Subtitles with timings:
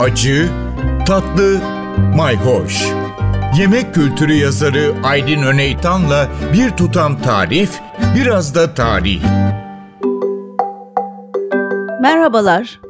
[0.00, 0.48] acı,
[1.06, 1.60] tatlı,
[2.16, 2.86] mayhoş.
[3.58, 7.80] Yemek kültürü yazarı Aydın Öneytan'la bir tutam tarif,
[8.16, 9.22] biraz da tarih.
[12.02, 12.80] Merhabalar.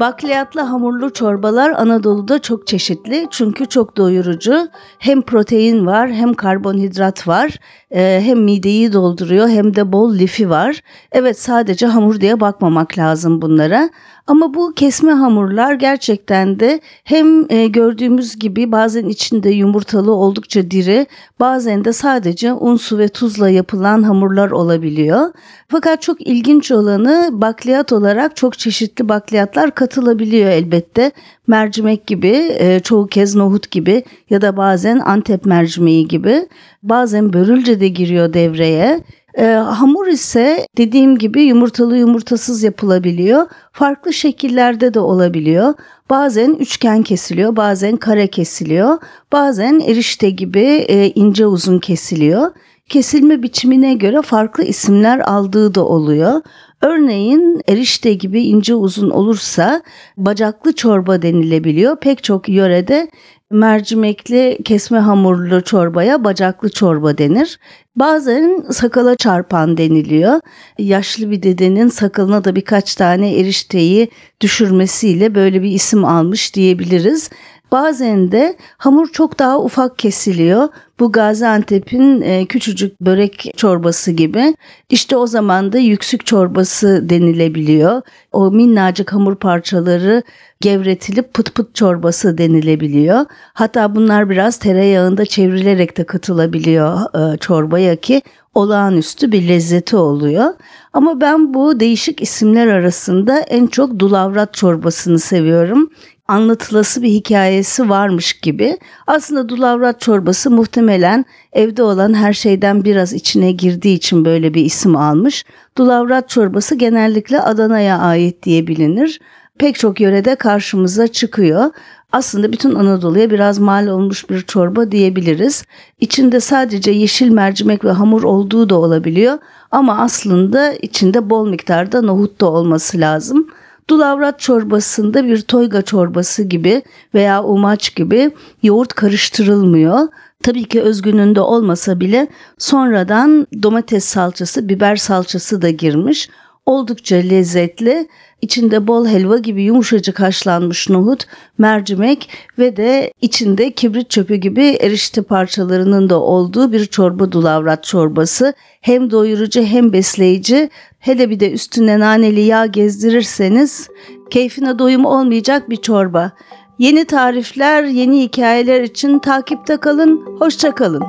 [0.00, 4.68] Bakliyatlı hamurlu çorbalar Anadolu'da çok çeşitli çünkü çok doyurucu.
[4.98, 7.58] Hem protein var hem karbonhidrat var
[7.90, 10.80] e, hem mideyi dolduruyor hem de bol lifi var.
[11.12, 13.90] Evet sadece hamur diye bakmamak lazım bunlara.
[14.26, 21.06] Ama bu kesme hamurlar gerçekten de hem e, gördüğümüz gibi bazen içinde yumurtalı oldukça diri,
[21.40, 25.32] bazen de sadece un, su ve tuzla yapılan hamurlar olabiliyor.
[25.68, 31.10] Fakat çok ilginç olanı bakliyat olarak çok çeşitli bakliyatlar katılabiliyor elbette.
[31.46, 36.48] Mercimek gibi, e, çoğu kez nohut gibi ya da bazen Antep mercimeği gibi.
[36.82, 39.00] Bazen börülce de giriyor devreye.
[39.38, 43.46] E, hamur ise dediğim gibi yumurtalı yumurtasız yapılabiliyor.
[43.72, 45.74] Farklı şekillerde de olabiliyor.
[46.10, 48.98] Bazen üçgen kesiliyor, bazen kare kesiliyor.
[49.32, 52.50] Bazen erişte gibi e, ince uzun kesiliyor.
[52.88, 56.42] Kesilme biçimine göre farklı isimler aldığı da oluyor.
[56.82, 59.82] Örneğin erişte gibi ince uzun olursa
[60.16, 61.96] bacaklı çorba denilebiliyor.
[62.00, 63.10] Pek çok yörede
[63.52, 67.58] mercimekli kesme hamurlu çorbaya bacaklı çorba denir.
[67.96, 70.40] Bazen sakala çarpan deniliyor.
[70.78, 74.08] Yaşlı bir dedenin sakalına da birkaç tane erişteyi
[74.40, 77.30] düşürmesiyle böyle bir isim almış diyebiliriz.
[77.72, 80.68] Bazen de hamur çok daha ufak kesiliyor.
[81.00, 84.56] Bu Gaziantep'in e, küçücük börek çorbası gibi.
[84.90, 88.02] İşte o zaman da yüksük çorbası denilebiliyor.
[88.32, 90.22] O minnacık hamur parçaları
[90.60, 93.24] gevretilip pıt pıt çorbası denilebiliyor.
[93.54, 96.98] Hatta bunlar biraz tereyağında çevrilerek de katılabiliyor
[97.34, 98.22] e, çorbaya ki
[98.54, 100.54] olağanüstü bir lezzeti oluyor.
[100.92, 105.90] Ama ben bu değişik isimler arasında en çok dulavrat çorbasını seviyorum
[106.32, 108.78] anlatılası bir hikayesi varmış gibi.
[109.06, 114.96] Aslında dulavrat çorbası muhtemelen evde olan her şeyden biraz içine girdiği için böyle bir isim
[114.96, 115.44] almış.
[115.78, 119.20] Dulavrat çorbası genellikle Adana'ya ait diye bilinir.
[119.58, 121.70] Pek çok yörede karşımıza çıkıyor.
[122.12, 125.64] Aslında bütün Anadolu'ya biraz mal olmuş bir çorba diyebiliriz.
[126.00, 129.38] İçinde sadece yeşil mercimek ve hamur olduğu da olabiliyor
[129.70, 133.46] ama aslında içinde bol miktarda nohut da olması lazım.
[133.90, 136.82] Dulavrat çorbasında bir toyga çorbası gibi
[137.14, 138.30] veya umaç gibi
[138.62, 140.08] yoğurt karıştırılmıyor.
[140.42, 142.28] Tabii ki özgününde olmasa bile
[142.58, 146.28] sonradan domates salçası, biber salçası da girmiş.
[146.66, 148.08] Oldukça lezzetli
[148.42, 151.26] içinde bol helva gibi yumuşacık haşlanmış nohut,
[151.58, 158.54] mercimek ve de içinde kibrit çöpü gibi erişte parçalarının da olduğu bir çorba dulavrat çorbası.
[158.80, 160.70] Hem doyurucu hem besleyici.
[160.98, 163.88] Hele bir de üstüne naneli yağ gezdirirseniz
[164.30, 166.32] keyfine doyum olmayacak bir çorba.
[166.78, 170.36] Yeni tarifler, yeni hikayeler için takipte kalın.
[170.38, 171.02] Hoşça kalın.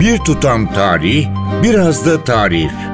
[0.00, 1.26] Bir tutam tarih,
[1.62, 2.93] biraz da tarif.